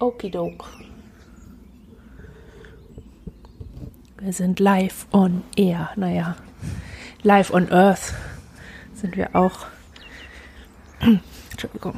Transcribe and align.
Okidok. 0.00 0.68
Wir 4.18 4.32
sind 4.32 4.58
live 4.60 5.06
on 5.12 5.42
air. 5.56 5.90
Naja, 5.96 6.36
live 7.22 7.52
on 7.52 7.70
earth 7.70 8.14
sind 8.94 9.16
wir 9.16 9.34
auch. 9.34 9.66
Entschuldigung. 11.50 11.94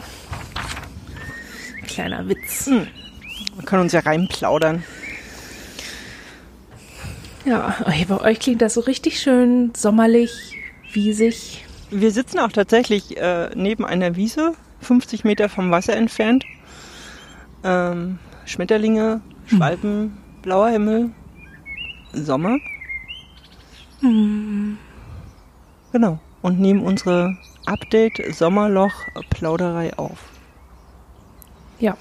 Kleiner 1.86 2.28
Witz. 2.28 2.66
Hm. 2.66 2.86
Wir 3.56 3.64
können 3.64 3.82
uns 3.82 3.92
ja 3.92 4.00
reinplaudern. 4.00 4.82
Ja, 7.44 7.76
bei 8.08 8.20
euch 8.20 8.38
klingt 8.38 8.62
das 8.62 8.74
so 8.74 8.80
richtig 8.80 9.20
schön 9.20 9.72
sommerlich, 9.76 10.56
wiesig. 10.92 11.64
Wir 11.90 12.12
sitzen 12.12 12.38
auch 12.38 12.52
tatsächlich 12.52 13.16
äh, 13.16 13.50
neben 13.54 13.84
einer 13.84 14.16
Wiese, 14.16 14.54
50 14.80 15.24
Meter 15.24 15.48
vom 15.48 15.70
Wasser 15.70 15.96
entfernt. 15.96 16.44
Ähm, 17.64 18.18
Schmetterlinge, 18.44 19.20
Schwalben, 19.46 19.90
hm. 19.90 20.12
blauer 20.42 20.68
Himmel, 20.70 21.10
Sommer. 22.12 22.58
Hm. 24.00 24.78
Genau. 25.92 26.18
Und 26.42 26.58
nehmen 26.58 26.82
unsere 26.82 27.36
Update 27.66 28.20
Sommerloch 28.34 28.94
Plauderei 29.30 29.96
auf. 29.96 30.18
Ja. 31.78 31.96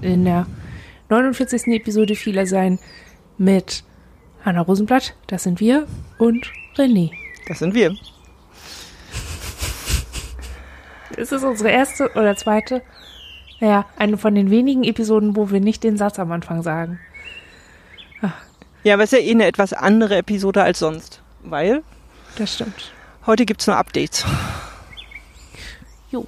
In 0.00 0.24
der 0.24 0.46
49. 1.08 1.68
Episode 1.68 2.16
vieler 2.16 2.46
sein 2.46 2.78
mit 3.38 3.84
Hanna 4.44 4.62
Rosenblatt, 4.62 5.14
das 5.26 5.42
sind 5.42 5.60
wir, 5.60 5.86
und 6.18 6.52
René. 6.76 7.10
Das 7.48 7.58
sind 7.58 7.74
wir. 7.74 7.94
Ist 11.16 11.32
es 11.32 11.44
unsere 11.44 11.70
erste 11.70 12.10
oder 12.12 12.36
zweite? 12.36 12.82
Naja, 13.60 13.86
eine 13.96 14.18
von 14.18 14.34
den 14.34 14.50
wenigen 14.50 14.84
Episoden, 14.84 15.36
wo 15.36 15.50
wir 15.50 15.60
nicht 15.60 15.82
den 15.82 15.96
Satz 15.96 16.18
am 16.18 16.30
Anfang 16.32 16.62
sagen. 16.62 17.00
Ach. 18.22 18.34
Ja, 18.84 18.94
aber 18.94 19.04
es 19.04 19.12
ist 19.12 19.20
ja 19.20 19.26
eh 19.26 19.30
eine 19.30 19.46
etwas 19.46 19.72
andere 19.72 20.16
Episode 20.16 20.62
als 20.62 20.78
sonst. 20.78 21.22
Weil? 21.42 21.82
Das 22.36 22.54
stimmt. 22.54 22.92
Heute 23.26 23.46
gibt 23.46 23.60
es 23.60 23.66
nur 23.66 23.76
Updates. 23.76 24.24
Jo. 26.10 26.26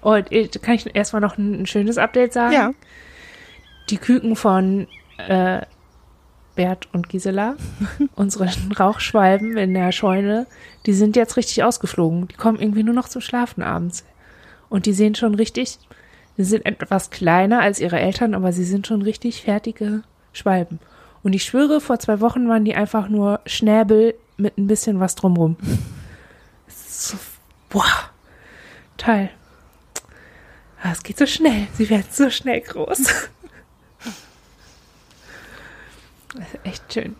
Und 0.00 0.32
äh, 0.32 0.48
kann 0.48 0.74
ich 0.74 0.94
erstmal 0.94 1.20
noch 1.20 1.36
ein, 1.36 1.62
ein, 1.62 1.66
schönes 1.66 1.98
Update 1.98 2.32
sagen? 2.32 2.52
Ja. 2.54 2.72
Die 3.90 3.98
Küken 3.98 4.36
von 4.36 4.86
äh, 5.18 5.62
Bert 6.54 6.88
und 6.92 7.08
Gisela, 7.08 7.56
unsere 8.14 8.48
Rauchschwalben 8.78 9.56
in 9.56 9.74
der 9.74 9.92
Scheune, 9.92 10.46
die 10.86 10.92
sind 10.92 11.16
jetzt 11.16 11.36
richtig 11.36 11.64
ausgeflogen. 11.64 12.28
Die 12.28 12.36
kommen 12.36 12.60
irgendwie 12.60 12.82
nur 12.82 12.94
noch 12.94 13.08
zum 13.08 13.20
Schlafen 13.20 13.62
abends. 13.62 14.04
Und 14.68 14.86
die 14.86 14.92
sehen 14.92 15.14
schon 15.14 15.34
richtig, 15.34 15.78
sie 16.44 16.50
sind 16.50 16.66
etwas 16.66 17.10
kleiner 17.10 17.60
als 17.60 17.80
ihre 17.80 18.00
Eltern, 18.00 18.34
aber 18.34 18.52
sie 18.52 18.64
sind 18.64 18.86
schon 18.86 19.02
richtig 19.02 19.42
fertige 19.42 20.02
Schwalben. 20.32 20.78
Und 21.22 21.34
ich 21.34 21.44
schwöre, 21.44 21.80
vor 21.80 21.98
zwei 21.98 22.20
Wochen 22.20 22.48
waren 22.48 22.64
die 22.64 22.74
einfach 22.74 23.08
nur 23.08 23.40
Schnäbel 23.46 24.14
mit 24.36 24.58
ein 24.58 24.66
bisschen 24.66 25.00
was 25.00 25.14
drumrum. 25.14 25.56
So, 26.68 27.16
boah, 27.68 28.10
toll. 28.96 29.30
Ah, 30.82 30.92
es 30.92 31.02
geht 31.02 31.18
so 31.18 31.26
schnell. 31.26 31.68
Sie 31.74 31.88
werden 31.88 32.06
so 32.10 32.28
schnell 32.28 32.60
groß. 32.60 33.04
echt 36.64 36.92
schön. 36.92 37.14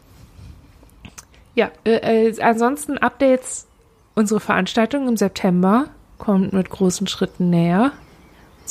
Ja, 1.55 1.71
äh, 1.85 2.29
äh, 2.29 2.41
ansonsten 2.41 2.99
Updates. 2.99 3.67
Unsere 4.15 4.41
Veranstaltung 4.41 5.09
im 5.09 5.17
September 5.17 5.89
kommt 6.19 6.53
mit 6.53 6.69
großen 6.69 7.07
Schritten 7.07 7.51
näher. 7.51 7.93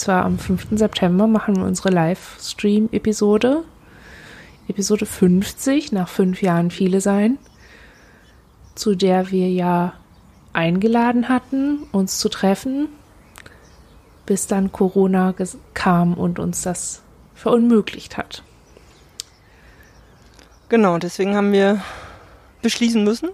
Zwar 0.02 0.26
am 0.26 0.40
5. 0.40 0.70
September 0.72 1.28
machen 1.28 1.58
wir 1.58 1.64
unsere 1.64 1.92
Livestream-Episode. 1.92 3.64
Episode 4.68 5.06
50, 5.06 5.92
nach 5.92 6.10
fünf 6.10 6.42
Jahren 6.42 6.72
viele 6.72 7.02
sein, 7.02 7.38
zu 8.74 8.96
der 8.96 9.30
wir 9.30 9.52
ja 9.52 9.94
eingeladen 10.54 11.30
hatten, 11.30 11.84
uns 11.92 12.18
zu 12.18 12.30
treffen, 12.30 12.88
bis 14.26 14.48
dann 14.48 14.72
Corona 14.72 15.36
kam 15.76 16.16
und 16.16 16.40
uns 16.40 16.64
das 16.64 17.04
verunmöglicht 17.36 18.18
hat. 18.18 18.42
Genau, 20.70 20.98
deswegen 20.98 21.36
haben 21.36 21.52
wir 21.52 21.80
beschließen 22.64 23.04
müssen. 23.04 23.30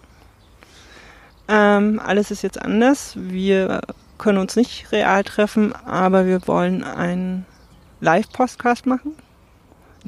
Ähm, 1.48 2.02
alles 2.04 2.30
ist 2.30 2.42
jetzt 2.42 2.62
anders. 2.62 3.14
Wir 3.16 3.84
können 4.18 4.38
uns 4.38 4.56
nicht 4.56 4.92
real 4.92 5.24
treffen, 5.24 5.74
aber 5.86 6.26
wir 6.26 6.48
wollen 6.48 6.84
einen 6.84 7.46
Live-Podcast 8.00 8.86
machen, 8.86 9.14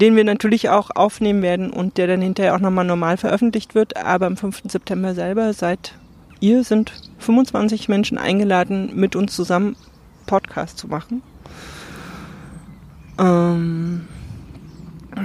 den 0.00 0.16
wir 0.16 0.24
natürlich 0.24 0.68
auch 0.68 0.90
aufnehmen 0.94 1.42
werden 1.42 1.70
und 1.70 1.96
der 1.96 2.06
dann 2.06 2.20
hinterher 2.20 2.54
auch 2.54 2.60
nochmal 2.60 2.84
normal 2.84 3.16
veröffentlicht 3.16 3.74
wird. 3.74 3.96
Aber 3.96 4.26
am 4.26 4.36
5. 4.36 4.62
September 4.66 5.14
selber 5.14 5.52
seid 5.52 5.94
ihr, 6.40 6.64
sind 6.64 6.92
25 7.18 7.88
Menschen 7.88 8.18
eingeladen, 8.18 8.92
mit 8.94 9.16
uns 9.16 9.34
zusammen 9.34 9.76
Podcast 10.26 10.78
zu 10.78 10.88
machen. 10.88 11.22
Ähm, 13.18 14.08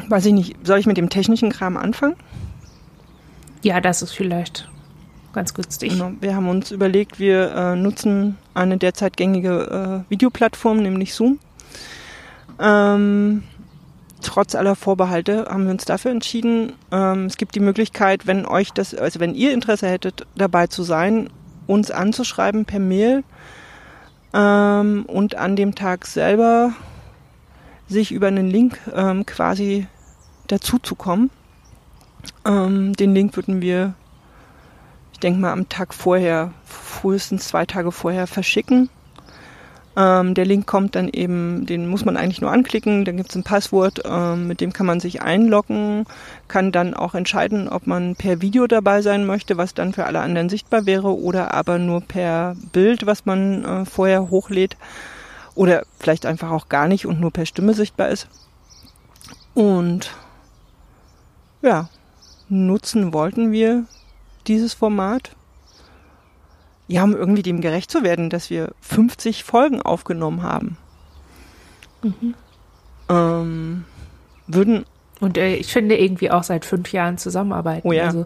weiß 0.09 0.25
ich 0.25 0.33
nicht, 0.33 0.55
soll 0.63 0.79
ich 0.79 0.87
mit 0.87 0.97
dem 0.97 1.09
technischen 1.09 1.51
Kram 1.51 1.77
anfangen? 1.77 2.15
Ja, 3.61 3.79
das 3.79 4.01
ist 4.01 4.11
vielleicht 4.11 4.69
ganz 5.35 5.53
günstig. 5.53 5.91
Genau. 5.91 6.11
Wir 6.19 6.35
haben 6.35 6.49
uns 6.49 6.71
überlegt, 6.71 7.19
wir 7.19 7.53
äh, 7.53 7.75
nutzen 7.75 8.37
eine 8.55 8.77
derzeit 8.77 9.17
gängige 9.17 10.03
äh, 10.07 10.09
Videoplattform, 10.09 10.81
nämlich 10.81 11.13
Zoom. 11.13 11.39
Ähm, 12.59 13.43
trotz 14.21 14.55
aller 14.55 14.75
Vorbehalte 14.75 15.45
haben 15.49 15.65
wir 15.65 15.71
uns 15.71 15.85
dafür 15.85 16.11
entschieden. 16.11 16.73
Ähm, 16.91 17.25
es 17.25 17.37
gibt 17.37 17.53
die 17.55 17.59
Möglichkeit, 17.59 18.25
wenn 18.25 18.45
euch 18.45 18.71
das, 18.71 18.95
also 18.95 19.19
wenn 19.19 19.35
ihr 19.35 19.53
Interesse 19.53 19.87
hättet, 19.87 20.25
dabei 20.35 20.67
zu 20.67 20.83
sein, 20.83 21.29
uns 21.67 21.91
anzuschreiben 21.91 22.65
per 22.65 22.79
Mail 22.79 23.23
ähm, 24.33 25.05
und 25.07 25.35
an 25.35 25.55
dem 25.55 25.75
Tag 25.75 26.05
selber 26.05 26.73
sich 27.87 28.11
über 28.11 28.27
einen 28.27 28.49
Link 28.49 28.79
ähm, 28.93 29.25
quasi 29.25 29.87
dazu 30.47 30.79
zu 30.79 30.95
kommen. 30.95 31.29
Ähm, 32.45 32.93
den 32.93 33.13
Link 33.13 33.35
würden 33.35 33.61
wir, 33.61 33.93
denke 35.25 35.39
mal, 35.39 35.51
am 35.51 35.67
Tag 35.69 35.93
vorher, 35.93 36.51
frühestens 36.65 37.47
zwei 37.47 37.65
Tage 37.65 37.91
vorher 37.91 38.27
verschicken. 38.27 38.89
Ähm, 39.97 40.35
der 40.35 40.45
Link 40.45 40.67
kommt 40.67 40.93
dann 40.93 41.09
eben, 41.09 41.65
den 41.65 41.87
muss 41.87 42.05
man 42.05 42.15
eigentlich 42.15 42.41
nur 42.41 42.51
anklicken, 42.51 43.05
dann 43.05 43.17
gibt 43.17 43.29
es 43.31 43.35
ein 43.35 43.43
Passwort, 43.43 44.03
ähm, 44.05 44.45
mit 44.45 44.61
dem 44.61 44.71
kann 44.71 44.85
man 44.85 44.99
sich 44.99 45.23
einloggen, 45.23 46.05
kann 46.47 46.71
dann 46.71 46.93
auch 46.93 47.15
entscheiden, 47.15 47.67
ob 47.69 47.87
man 47.87 48.15
per 48.15 48.41
Video 48.41 48.67
dabei 48.67 49.01
sein 49.01 49.25
möchte, 49.25 49.57
was 49.57 49.73
dann 49.73 49.93
für 49.93 50.05
alle 50.05 50.19
anderen 50.19 50.49
sichtbar 50.49 50.85
wäre, 50.85 51.17
oder 51.17 51.53
aber 51.53 51.79
nur 51.79 52.01
per 52.01 52.55
Bild, 52.71 53.07
was 53.07 53.25
man 53.25 53.65
äh, 53.65 53.85
vorher 53.85 54.29
hochlädt 54.29 54.77
oder 55.55 55.83
vielleicht 55.97 56.25
einfach 56.25 56.51
auch 56.51 56.69
gar 56.69 56.87
nicht 56.87 57.07
und 57.07 57.19
nur 57.19 57.31
per 57.31 57.47
Stimme 57.47 57.73
sichtbar 57.73 58.09
ist. 58.09 58.27
Und 59.55 60.11
ja, 61.61 61.89
nutzen 62.47 63.13
wollten 63.13 63.51
wir 63.51 63.85
dieses 64.47 64.73
Format. 64.73 65.35
Ja, 66.87 67.03
um 67.03 67.15
irgendwie 67.15 67.41
dem 67.41 67.61
gerecht 67.61 67.89
zu 67.89 68.03
werden, 68.03 68.29
dass 68.29 68.49
wir 68.49 68.71
50 68.81 69.43
Folgen 69.43 69.81
aufgenommen 69.81 70.43
haben. 70.43 70.77
Mhm. 72.03 72.35
Ähm, 73.09 73.85
würden. 74.45 74.85
Und 75.19 75.37
äh, 75.37 75.55
ich 75.55 75.73
finde 75.73 75.97
irgendwie 75.97 76.29
auch 76.29 76.43
seit 76.43 76.63
fünf 76.63 76.91
Jahren 76.91 77.17
zusammenarbeiten. 77.17 77.87
Oh 77.87 77.91
ja. 77.91 78.05
Also 78.05 78.25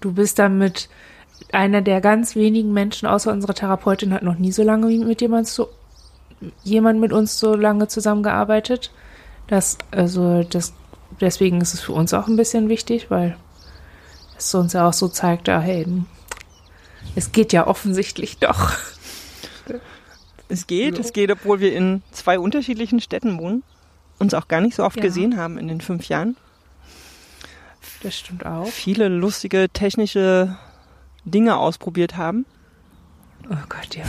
du 0.00 0.12
bist 0.12 0.38
damit 0.38 0.88
einer 1.52 1.82
der 1.82 2.00
ganz 2.00 2.36
wenigen 2.36 2.72
Menschen, 2.72 3.08
außer 3.08 3.32
unserer 3.32 3.54
Therapeutin 3.54 4.12
hat 4.12 4.22
noch 4.22 4.38
nie 4.38 4.52
so 4.52 4.62
lange 4.62 4.86
mit 5.04 5.20
jemand 5.20 5.48
so 5.48 5.68
jemand 6.62 7.00
mit 7.00 7.12
uns 7.12 7.38
so 7.38 7.54
lange 7.54 7.88
zusammengearbeitet. 7.88 8.90
Das, 9.46 9.78
also, 9.90 10.42
das, 10.42 10.74
deswegen 11.20 11.60
ist 11.60 11.74
es 11.74 11.80
für 11.80 11.92
uns 11.92 12.12
auch 12.14 12.26
ein 12.26 12.36
bisschen 12.36 12.68
wichtig, 12.68 13.10
weil 13.10 13.36
es 14.38 14.54
uns 14.54 14.72
ja 14.72 14.88
auch 14.88 14.92
so 14.92 15.08
zeigt, 15.08 15.48
ah, 15.48 15.60
hey, 15.60 15.86
es 17.14 17.32
geht 17.32 17.52
ja 17.52 17.66
offensichtlich 17.66 18.38
doch. 18.38 18.72
Es 20.48 20.66
geht, 20.66 20.96
so. 20.96 21.00
es 21.00 21.12
geht, 21.12 21.30
obwohl 21.30 21.60
wir 21.60 21.74
in 21.74 22.02
zwei 22.12 22.38
unterschiedlichen 22.38 23.00
Städten 23.00 23.38
wohnen, 23.38 23.64
uns 24.18 24.34
auch 24.34 24.48
gar 24.48 24.60
nicht 24.60 24.76
so 24.76 24.84
oft 24.84 24.96
ja. 24.96 25.02
gesehen 25.02 25.36
haben 25.36 25.58
in 25.58 25.68
den 25.68 25.80
fünf 25.80 26.08
Jahren. 26.08 26.36
Das 28.02 28.16
stimmt 28.16 28.46
auch. 28.46 28.66
Viele 28.66 29.08
lustige 29.08 29.68
technische 29.72 30.56
Dinge 31.24 31.56
ausprobiert 31.56 32.16
haben. 32.16 32.46
Oh 33.50 33.56
Gott, 33.68 33.96
ja. 33.96 34.04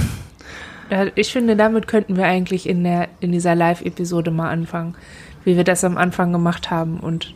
Ich 1.15 1.31
finde, 1.31 1.55
damit 1.55 1.87
könnten 1.87 2.15
wir 2.15 2.25
eigentlich 2.25 2.67
in, 2.67 2.83
der, 2.83 3.09
in 3.19 3.31
dieser 3.31 3.55
Live-Episode 3.55 4.31
mal 4.31 4.49
anfangen, 4.49 4.95
wie 5.43 5.57
wir 5.57 5.63
das 5.63 5.83
am 5.83 5.97
Anfang 5.97 6.31
gemacht 6.31 6.71
haben 6.71 6.99
und 6.99 7.33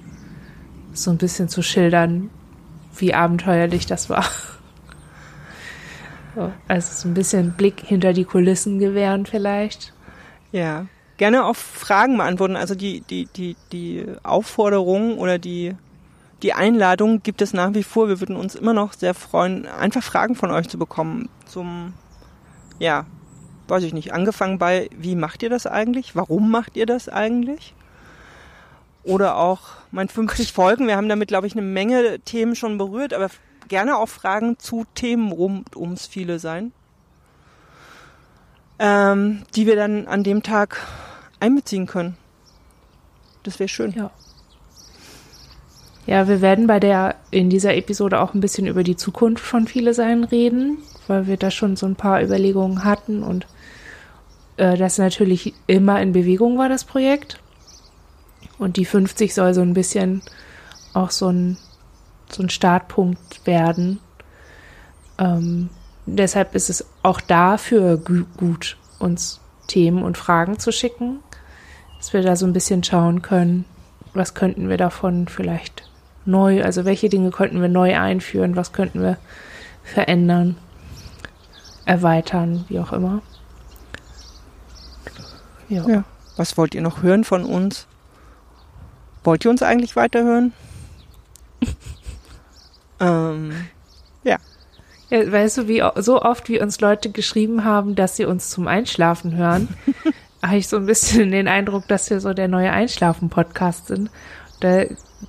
so 0.93 1.11
ein 1.11 1.17
bisschen 1.17 1.49
zu 1.49 1.61
schildern, 1.61 2.29
wie 2.97 3.13
abenteuerlich 3.13 3.85
das 3.85 4.09
war. 4.09 4.25
So, 6.35 6.51
also 6.67 6.93
so 6.93 7.09
ein 7.09 7.13
bisschen 7.13 7.51
Blick 7.53 7.81
hinter 7.81 8.13
die 8.13 8.23
Kulissen 8.23 8.79
gewähren 8.79 9.25
vielleicht. 9.25 9.93
Ja. 10.53 10.85
gerne 11.17 11.45
auch 11.45 11.55
Fragen 11.55 12.17
beantworten. 12.17 12.55
Also 12.55 12.73
die, 12.73 13.01
die, 13.01 13.25
die, 13.25 13.55
die 13.71 14.05
Aufforderung 14.23 15.17
oder 15.17 15.37
die, 15.37 15.75
die 16.41 16.53
Einladung 16.53 17.21
gibt 17.21 17.41
es 17.41 17.53
nach 17.53 17.73
wie 17.73 17.83
vor. 17.83 18.07
Wir 18.07 18.19
würden 18.19 18.35
uns 18.35 18.55
immer 18.55 18.73
noch 18.73 18.93
sehr 18.93 19.13
freuen, 19.13 19.67
einfach 19.67 20.01
Fragen 20.01 20.35
von 20.35 20.51
euch 20.51 20.67
zu 20.67 20.77
bekommen 20.79 21.29
zum, 21.45 21.93
ja, 22.79 23.05
weiß 23.67 23.83
ich 23.83 23.93
nicht, 23.93 24.13
angefangen 24.13 24.57
bei, 24.57 24.89
wie 24.97 25.15
macht 25.15 25.43
ihr 25.43 25.49
das 25.49 25.67
eigentlich? 25.67 26.15
Warum 26.15 26.49
macht 26.49 26.75
ihr 26.75 26.85
das 26.85 27.07
eigentlich? 27.07 27.75
Oder 29.03 29.37
auch 29.37 29.61
mein 29.91 30.09
50 30.09 30.53
Folgen. 30.53 30.87
Wir 30.87 30.95
haben 30.95 31.09
damit, 31.09 31.27
glaube 31.27 31.47
ich, 31.47 31.53
eine 31.53 31.63
Menge 31.63 32.19
Themen 32.19 32.55
schon 32.55 32.77
berührt, 32.77 33.13
aber 33.13 33.29
gerne 33.67 33.97
auch 33.97 34.09
Fragen 34.09 34.59
zu 34.59 34.85
Themen 34.95 35.31
rund 35.31 35.75
ums 35.75 36.05
viele 36.05 36.39
sein, 36.39 36.71
ähm, 38.79 39.43
die 39.55 39.65
wir 39.65 39.75
dann 39.75 40.07
an 40.07 40.23
dem 40.23 40.43
Tag 40.43 40.85
einbeziehen 41.39 41.87
können. 41.87 42.17
Das 43.43 43.59
wäre 43.59 43.69
schön. 43.69 43.93
Ja. 43.93 44.11
Ja, 46.05 46.27
wir 46.27 46.41
werden 46.41 46.67
bei 46.67 46.79
der 46.79 47.15
in 47.29 47.49
dieser 47.49 47.75
Episode 47.75 48.19
auch 48.19 48.33
ein 48.33 48.41
bisschen 48.41 48.67
über 48.67 48.83
die 48.83 48.95
Zukunft 48.95 49.45
von 49.45 49.67
viele 49.67 49.93
sein 49.93 50.23
reden, 50.23 50.79
weil 51.07 51.27
wir 51.27 51.37
da 51.37 51.51
schon 51.51 51.75
so 51.75 51.85
ein 51.85 51.95
paar 51.95 52.23
Überlegungen 52.23 52.83
hatten 52.83 53.23
und 53.23 53.45
äh, 54.57 54.77
das 54.77 54.97
natürlich 54.97 55.53
immer 55.67 56.01
in 56.01 56.11
Bewegung 56.11 56.57
war, 56.57 56.69
das 56.69 56.85
Projekt. 56.85 57.39
Und 58.61 58.77
die 58.77 58.85
50 58.85 59.33
soll 59.33 59.55
so 59.55 59.61
ein 59.61 59.73
bisschen 59.73 60.21
auch 60.93 61.09
so 61.09 61.29
ein, 61.29 61.57
so 62.29 62.43
ein 62.43 62.49
Startpunkt 62.51 63.47
werden. 63.47 63.99
Ähm, 65.17 65.71
deshalb 66.05 66.53
ist 66.53 66.69
es 66.69 66.85
auch 67.01 67.21
dafür 67.21 67.97
gut, 67.97 68.77
uns 68.99 69.39
Themen 69.65 70.03
und 70.03 70.15
Fragen 70.15 70.59
zu 70.59 70.71
schicken, 70.71 71.21
dass 71.97 72.13
wir 72.13 72.21
da 72.21 72.35
so 72.35 72.45
ein 72.45 72.53
bisschen 72.53 72.83
schauen 72.83 73.23
können, 73.23 73.65
was 74.13 74.35
könnten 74.35 74.69
wir 74.69 74.77
davon 74.77 75.27
vielleicht 75.27 75.89
neu, 76.25 76.63
also 76.63 76.85
welche 76.85 77.09
Dinge 77.09 77.31
könnten 77.31 77.61
wir 77.61 77.67
neu 77.67 77.97
einführen, 77.97 78.55
was 78.55 78.73
könnten 78.73 79.01
wir 79.01 79.17
verändern, 79.83 80.55
erweitern, 81.85 82.65
wie 82.67 82.79
auch 82.79 82.93
immer. 82.93 83.23
Ja. 85.67 85.89
ja. 85.89 86.03
Was 86.37 86.59
wollt 86.59 86.75
ihr 86.75 86.81
noch 86.81 87.01
hören 87.01 87.23
von 87.23 87.43
uns? 87.43 87.87
Wollt 89.23 89.45
ihr 89.45 89.51
uns 89.51 89.61
eigentlich 89.61 89.95
weiterhören? 89.95 90.53
ähm, 92.99 93.53
ja. 94.23 94.37
ja. 95.09 95.31
Weißt 95.31 95.59
du, 95.59 95.67
wie 95.67 95.83
so 95.97 96.21
oft 96.21 96.49
wie 96.49 96.61
uns 96.61 96.81
Leute 96.81 97.11
geschrieben 97.11 97.63
haben, 97.63 97.95
dass 97.95 98.15
sie 98.15 98.25
uns 98.25 98.49
zum 98.49 98.67
Einschlafen 98.67 99.35
hören, 99.35 99.69
habe 100.43 100.57
ich 100.57 100.67
so 100.67 100.77
ein 100.77 100.85
bisschen 100.85 101.31
den 101.31 101.47
Eindruck, 101.47 101.87
dass 101.87 102.09
wir 102.09 102.19
so 102.19 102.33
der 102.33 102.47
neue 102.47 102.71
Einschlafen-Podcast 102.71 103.87
sind. 103.87 104.09
Da, 104.59 104.85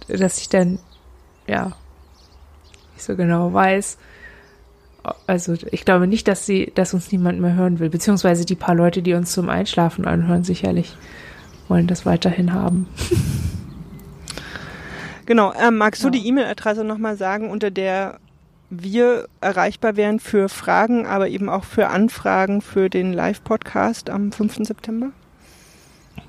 dass 0.09 0.39
ich 0.39 0.49
dann, 0.49 0.79
ja, 1.47 1.73
nicht 2.95 3.05
so 3.05 3.17
genau 3.17 3.53
weiß. 3.53 3.99
Also 5.27 5.55
ich 5.71 5.85
glaube 5.85 6.07
nicht, 6.07 6.29
dass 6.29 6.47
sie, 6.47 6.71
dass 6.75 6.95
uns 6.95 7.11
niemand 7.11 7.41
mehr 7.41 7.55
hören 7.55 7.79
will, 7.79 7.91
beziehungsweise 7.91 8.45
die 8.45 8.55
paar 8.55 8.75
Leute, 8.75 9.03
die 9.03 9.15
uns 9.15 9.33
zum 9.33 9.49
Einschlafen 9.49 10.07
anhören, 10.07 10.45
sicherlich 10.45 10.97
wollen 11.69 11.89
das 11.89 12.07
weiterhin 12.07 12.53
haben. 12.53 12.89
Genau, 15.33 15.55
ähm, 15.55 15.79
magst 15.79 16.05
du 16.05 16.09
ja. 16.09 16.11
die 16.11 16.29
E-Mail-Adresse 16.29 16.85
nochmal 16.85 17.17
sagen, 17.17 17.49
unter 17.49 17.71
der 17.71 18.19
wir 18.69 19.29
erreichbar 19.41 19.97
wären 19.97 20.21
für 20.21 20.51
Fragen, 20.51 21.07
aber 21.07 21.27
eben 21.29 21.49
auch 21.49 21.65
für 21.65 21.89
Anfragen 21.89 22.61
für 22.61 22.91
den 22.91 23.15
Live-Podcast 23.15 24.11
am 24.11 24.31
5. 24.31 24.57
September? 24.67 25.09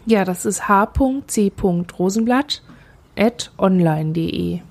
Ja, 0.06 0.24
das 0.24 0.46
ist 0.46 0.70
h.c.rosenblatt 0.70 2.64
at 3.18 3.52
online.de. 3.58 4.62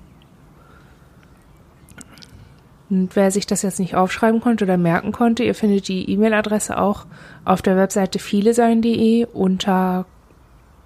Und 2.89 3.15
wer 3.15 3.29
sich 3.29 3.45
das 3.45 3.61
jetzt 3.61 3.79
nicht 3.79 3.93
aufschreiben 3.93 4.41
konnte 4.41 4.63
oder 4.63 4.77
merken 4.77 5.11
konnte, 5.11 5.43
ihr 5.43 5.53
findet 5.53 5.87
die 5.87 6.09
E-Mail-Adresse 6.09 6.79
auch 6.79 7.05
auf 7.45 7.61
der 7.61 7.77
Webseite 7.77 8.17
vielesein.de 8.17 9.27
unter 9.31 10.07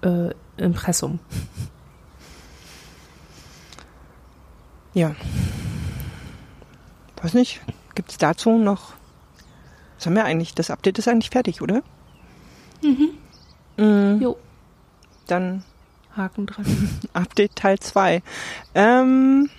äh, 0.02 0.34
Impressum. 0.58 1.20
Ja. 4.94 5.14
Weiß 7.22 7.34
nicht, 7.34 7.60
gibt 7.94 8.10
es 8.10 8.18
dazu 8.18 8.58
noch. 8.58 8.92
Was 9.96 10.06
haben 10.06 10.14
wir 10.14 10.24
eigentlich? 10.24 10.54
Das 10.54 10.70
Update 10.70 10.98
ist 10.98 11.08
eigentlich 11.08 11.30
fertig, 11.30 11.60
oder? 11.60 11.82
Mhm. 12.82 13.10
mhm. 13.76 14.20
Jo. 14.20 14.36
Dann 15.26 15.64
Haken 16.16 16.46
dran. 16.46 16.66
Update 17.12 17.56
Teil 17.56 17.78
2. 17.78 18.22
Ähm, 18.74 19.50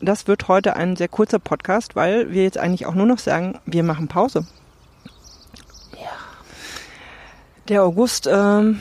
das 0.00 0.26
wird 0.26 0.48
heute 0.48 0.76
ein 0.76 0.96
sehr 0.96 1.08
kurzer 1.08 1.38
Podcast, 1.38 1.96
weil 1.96 2.30
wir 2.32 2.42
jetzt 2.42 2.58
eigentlich 2.58 2.86
auch 2.86 2.94
nur 2.94 3.06
noch 3.06 3.18
sagen, 3.18 3.58
wir 3.66 3.82
machen 3.82 4.08
Pause. 4.08 4.46
Ja. 5.92 6.10
Der 7.68 7.84
August 7.84 8.28
ähm, 8.30 8.80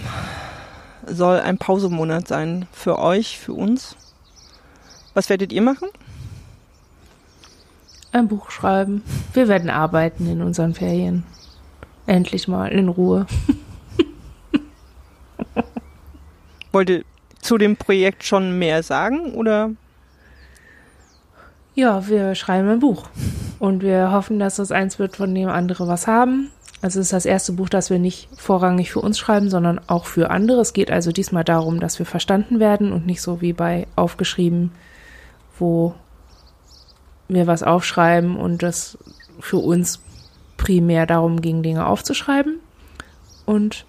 soll 1.06 1.40
ein 1.40 1.58
Pausemonat 1.58 2.28
sein 2.28 2.68
für 2.72 3.00
euch, 3.00 3.38
für 3.38 3.54
uns. 3.54 3.96
Was 5.20 5.30
werdet 5.30 5.52
ihr 5.52 5.62
machen? 5.62 5.90
Ein 8.14 8.30
Buch 8.30 8.52
schreiben. 8.52 9.04
Wir 9.34 9.50
werden 9.50 9.70
arbeiten 9.70 10.26
in 10.32 10.42
unseren 10.42 10.74
Ferien. 10.74 11.26
Endlich 12.08 12.48
mal 12.48 12.68
in 12.68 12.88
Ruhe. 12.88 13.28
Wollt 16.72 16.90
ihr 16.90 17.04
zu 17.42 17.58
dem 17.58 17.76
Projekt 17.76 18.24
schon 18.24 18.58
mehr 18.58 18.82
sagen 18.82 19.34
oder? 19.34 19.72
Ja, 21.76 22.08
wir 22.08 22.34
schreiben 22.34 22.70
ein 22.70 22.80
Buch 22.80 23.10
und 23.60 23.84
wir 23.84 24.14
hoffen, 24.14 24.40
dass 24.40 24.56
das 24.56 24.72
eins 24.72 25.00
wird, 25.00 25.18
von 25.18 25.36
dem 25.36 25.50
andere 25.50 25.90
was 25.90 26.08
haben. 26.08 26.50
Also 26.82 27.02
es 27.02 27.08
ist 27.08 27.14
das 27.14 27.26
erste 27.26 27.52
Buch, 27.52 27.68
das 27.68 27.90
wir 27.90 28.00
nicht 28.00 28.30
vorrangig 28.38 28.94
für 28.94 29.02
uns 29.02 29.20
schreiben, 29.20 29.50
sondern 29.50 29.82
auch 29.88 30.06
für 30.06 30.30
andere. 30.30 30.62
Es 30.62 30.72
geht 30.72 30.90
also 30.90 31.12
diesmal 31.12 31.44
darum, 31.44 31.82
dass 31.82 32.00
wir 32.00 32.06
verstanden 32.06 32.62
werden 32.62 32.94
und 32.94 33.06
nicht 33.06 33.22
so 33.22 33.42
wie 33.42 33.52
bei 33.52 33.86
aufgeschrieben, 33.98 34.72
wo 35.60 35.94
wir 37.28 37.48
was 37.48 37.64
aufschreiben 37.64 38.36
und 38.38 38.64
das 38.64 38.98
für 39.40 39.58
uns 39.58 40.02
primär 40.58 41.06
darum 41.06 41.42
ging, 41.42 41.64
Dinge 41.64 41.86
aufzuschreiben. 41.86 42.60
Und 43.46 43.86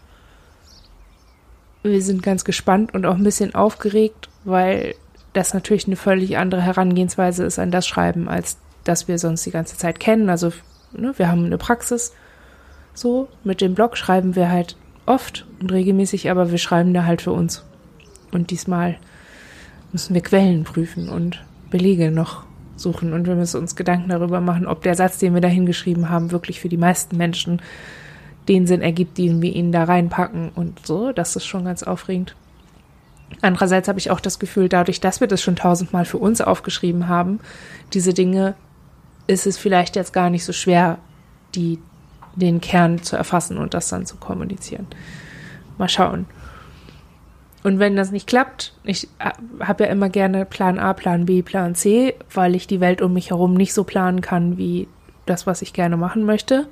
wir 1.82 2.02
sind 2.02 2.22
ganz 2.22 2.44
gespannt 2.44 2.94
und 2.94 3.06
auch 3.06 3.16
ein 3.16 3.24
bisschen 3.24 3.54
aufgeregt, 3.54 4.28
weil 4.44 4.94
das 5.32 5.54
natürlich 5.54 5.86
eine 5.86 5.96
völlig 5.96 6.36
andere 6.36 6.60
Herangehensweise 6.60 7.44
ist 7.44 7.58
an 7.58 7.70
das 7.70 7.86
Schreiben, 7.86 8.28
als 8.28 8.58
das 8.84 9.08
wir 9.08 9.18
sonst 9.18 9.44
die 9.46 9.50
ganze 9.50 9.76
Zeit 9.76 10.00
kennen. 10.00 10.28
Also 10.28 10.52
ne, 10.92 11.14
wir 11.16 11.28
haben 11.28 11.44
eine 11.44 11.58
Praxis 11.58 12.12
so, 12.94 13.28
mit 13.44 13.60
dem 13.60 13.74
Blog 13.74 13.96
schreiben 13.96 14.34
wir 14.34 14.50
halt 14.50 14.76
oft 15.06 15.46
und 15.60 15.72
regelmäßig, 15.72 16.30
aber 16.30 16.50
wir 16.50 16.58
schreiben 16.58 16.92
da 16.92 17.04
halt 17.04 17.22
für 17.22 17.32
uns. 17.32 17.64
Und 18.32 18.50
diesmal 18.50 18.96
müssen 19.92 20.14
wir 20.14 20.22
Quellen 20.22 20.64
prüfen 20.64 21.08
und 21.08 21.42
Belege 21.70 22.10
noch 22.10 22.44
suchen 22.76 23.12
und 23.12 23.26
wir 23.26 23.34
müssen 23.34 23.60
uns 23.60 23.76
Gedanken 23.76 24.08
darüber 24.08 24.40
machen, 24.40 24.66
ob 24.66 24.82
der 24.82 24.94
Satz, 24.94 25.18
den 25.18 25.34
wir 25.34 25.40
da 25.40 25.48
hingeschrieben 25.48 26.08
haben, 26.08 26.30
wirklich 26.32 26.60
für 26.60 26.68
die 26.68 26.76
meisten 26.76 27.16
Menschen 27.16 27.60
den 28.48 28.66
Sinn 28.66 28.82
ergibt, 28.82 29.18
den 29.18 29.42
wir 29.42 29.54
ihnen 29.54 29.70
da 29.70 29.84
reinpacken 29.84 30.50
und 30.54 30.86
so. 30.86 31.12
Das 31.12 31.36
ist 31.36 31.46
schon 31.46 31.64
ganz 31.64 31.82
aufregend. 31.82 32.34
Andererseits 33.42 33.88
habe 33.88 33.98
ich 33.98 34.10
auch 34.10 34.20
das 34.20 34.38
Gefühl, 34.38 34.68
dadurch, 34.68 35.00
dass 35.00 35.20
wir 35.20 35.28
das 35.28 35.42
schon 35.42 35.56
tausendmal 35.56 36.04
für 36.04 36.18
uns 36.18 36.40
aufgeschrieben 36.40 37.08
haben, 37.08 37.40
diese 37.92 38.12
Dinge, 38.12 38.54
ist 39.26 39.46
es 39.46 39.56
vielleicht 39.56 39.94
jetzt 39.94 40.12
gar 40.12 40.30
nicht 40.30 40.44
so 40.44 40.52
schwer, 40.52 40.98
die, 41.54 41.78
den 42.34 42.60
Kern 42.60 43.02
zu 43.02 43.16
erfassen 43.16 43.58
und 43.58 43.74
das 43.74 43.88
dann 43.88 44.06
zu 44.06 44.16
kommunizieren. 44.16 44.86
Mal 45.78 45.88
schauen. 45.88 46.26
Und 47.62 47.78
wenn 47.78 47.94
das 47.94 48.10
nicht 48.10 48.26
klappt, 48.26 48.72
ich 48.84 49.08
habe 49.60 49.84
ja 49.84 49.90
immer 49.90 50.08
gerne 50.08 50.46
Plan 50.46 50.78
A, 50.78 50.94
Plan 50.94 51.26
B, 51.26 51.42
Plan 51.42 51.74
C, 51.74 52.14
weil 52.32 52.54
ich 52.54 52.66
die 52.66 52.80
Welt 52.80 53.02
um 53.02 53.12
mich 53.12 53.30
herum 53.30 53.54
nicht 53.54 53.74
so 53.74 53.84
planen 53.84 54.22
kann 54.22 54.56
wie 54.56 54.88
das, 55.26 55.46
was 55.46 55.60
ich 55.60 55.72
gerne 55.72 55.96
machen 55.96 56.24
möchte. 56.24 56.66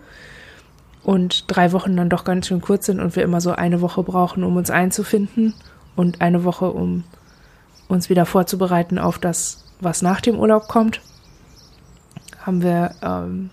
Und 1.02 1.44
drei 1.54 1.72
Wochen 1.72 1.96
dann 1.96 2.08
doch 2.08 2.24
ganz 2.24 2.46
schön 2.46 2.60
kurz 2.60 2.86
sind 2.86 3.00
und 3.00 3.16
wir 3.16 3.22
immer 3.22 3.40
so 3.40 3.52
eine 3.52 3.80
Woche 3.80 4.02
brauchen, 4.02 4.44
um 4.44 4.56
uns 4.56 4.70
einzufinden 4.70 5.54
und 5.94 6.20
eine 6.20 6.44
Woche, 6.44 6.70
um 6.70 7.04
uns 7.88 8.10
wieder 8.10 8.26
vorzubereiten 8.26 8.98
auf 8.98 9.18
das, 9.18 9.64
was 9.80 10.02
nach 10.02 10.20
dem 10.20 10.38
Urlaub 10.38 10.68
kommt, 10.68 11.00
haben 12.44 12.62
wir 12.62 12.94
ähm, 13.02 13.50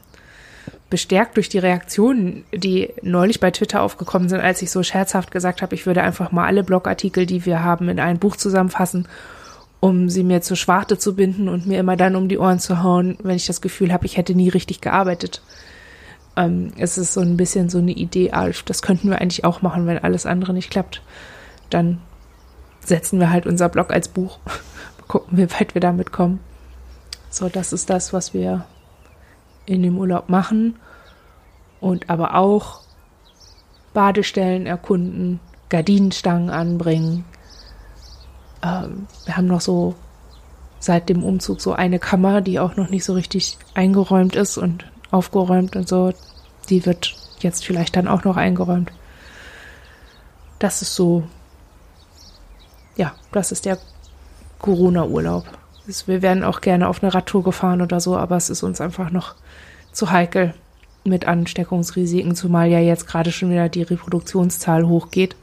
bestärkt 0.89 1.38
durch 1.38 1.50
die 1.50 1.58
Reaktionen, 1.58 2.44
die 2.54 2.94
neulich 3.01 3.39
bei 3.39 3.51
Twitter 3.51 3.82
aufgekommen 3.82 4.30
sind, 4.30 4.42
als 4.42 4.62
ich 4.62 4.70
so 4.70 4.84
scherzhaft 4.84 5.32
gesagt 5.32 5.62
habe, 5.62 5.74
ich 5.74 5.86
würde 5.86 6.04
einfach 6.04 6.32
mal 6.32 6.46
alle 6.46 6.63
Blogartikel, 6.63 7.25
die 7.25 7.46
wir 7.46 7.63
haben, 7.63 7.89
in 7.89 8.00
ein 8.00 8.20
Buch 8.20 8.36
zusammenfassen, 8.36 9.08
um 9.80 10.10
sie 10.10 10.24
mir 10.24 10.42
zur 10.42 10.58
Schwarte 10.58 10.98
zu 10.98 11.15
binden 11.15 11.50
und 11.50 11.65
mir 11.65 11.80
immer 11.80 11.96
dann 11.96 12.15
um 12.15 12.30
die 12.30 12.38
Ohren 12.38 12.60
zu 12.60 12.84
hauen, 12.84 13.18
wenn 13.24 13.36
ich 13.36 13.48
das 13.48 13.62
Gefühl 13.62 13.92
habe, 13.92 14.06
ich 14.06 14.18
hätte 14.18 14.36
nie 14.36 14.50
richtig 14.50 14.82
gearbeitet. 14.82 15.42
ähm, 16.38 16.72
es 16.77 16.98
ist 16.98 17.13
so 17.13 17.22
ein 17.22 17.38
bisschen 17.38 17.70
so 17.70 17.80
eine 17.80 17.92
Idee, 17.92 18.32
Alf, 18.32 18.63
das 18.63 18.82
könnten 18.82 19.10
wir 19.10 19.20
eigentlich 19.22 19.44
auch 19.44 19.62
machen, 19.62 19.88
wenn 19.88 19.98
alles 19.98 20.25
andere 20.25 20.54
nicht 20.54 20.70
klappt. 20.70 21.01
Dann 21.70 22.00
setzen 22.82 23.20
wir 23.20 23.32
halt 23.32 23.48
unser 23.48 23.70
Blog 23.70 23.92
als 23.92 24.08
Buch. 24.08 24.39
Gucken, 25.08 25.38
wie 25.38 25.51
weit 25.51 25.74
wir 25.74 25.82
damit 25.82 26.12
kommen. 26.12 26.39
So, 27.30 27.50
das 27.50 27.74
ist 27.74 27.89
das, 27.89 28.13
was 28.13 28.34
wir 28.34 28.65
in 29.65 29.84
dem 29.84 29.98
Urlaub 29.98 30.29
machen. 30.29 30.77
Und 31.79 32.10
aber 32.10 32.36
auch 32.36 32.81
Badestellen 33.93 34.65
erkunden, 34.65 35.39
Gardinenstangen 35.69 36.50
anbringen. 36.50 37.25
Ähm, 38.63 39.07
wir 39.25 39.38
haben 39.38 39.48
noch 39.48 39.62
so 39.62 39.95
seit 40.79 41.10
dem 41.10 41.24
Umzug 41.24 41.62
so 41.62 41.74
eine 41.74 42.00
Kammer, 42.00 42.41
die 42.41 42.60
auch 42.60 42.75
noch 42.75 42.89
nicht 42.89 43.03
so 43.03 43.13
richtig 43.13 43.57
eingeräumt 43.74 44.36
ist 44.36 44.57
und 44.57 44.86
aufgeräumt 45.12 45.75
und 45.75 45.88
so. 45.88 46.13
Die 46.69 46.86
wird 46.86 47.15
jetzt 47.39 47.65
vielleicht 47.65 47.95
dann 47.95 48.07
auch 48.07 48.24
noch 48.24 48.38
eingeräumt. 48.38 48.91
Das 50.60 50.81
ist 50.81 50.95
so, 50.95 51.24
ja, 52.95 53.13
das 53.31 53.51
ist 53.51 53.65
der 53.65 53.77
Corona-Urlaub. 54.60 55.45
Wir 56.06 56.22
werden 56.22 56.44
auch 56.44 56.62
gerne 56.62 56.88
auf 56.88 57.04
eine 57.04 57.13
Radtour 57.13 57.44
gefahren 57.44 57.82
oder 57.82 58.00
so, 58.00 58.18
aber 58.18 58.36
es 58.38 58.50
ist 58.50 58.63
uns 58.63 58.82
einfach 58.82 59.12
noch 59.12 59.36
zu 59.92 60.12
heikel 60.12 60.54
mit 61.04 61.27
Ansteckungsrisiken, 61.27 62.36
zumal 62.36 62.70
ja 62.70 62.80
jetzt 62.80 63.08
gerade 63.08 63.32
schon 63.32 63.51
wieder 63.51 63.70
die 63.70 63.84
Reproduktionszahl 63.84 64.88
hochgeht 64.88 65.36